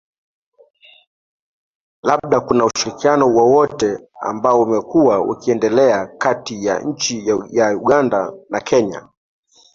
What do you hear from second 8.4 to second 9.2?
na kenya